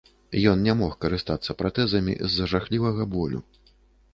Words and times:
Ён 0.51 0.63
не 0.67 0.73
мог 0.79 0.95
карыстацца 1.03 1.55
пратэзамі 1.59 2.15
з-за 2.27 2.49
жахлівага 2.55 3.03
болю. 3.13 3.39